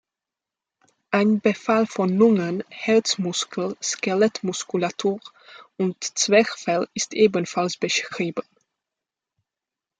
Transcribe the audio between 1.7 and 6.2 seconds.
von Lungen, Herzmuskel, Skelettmuskulatur und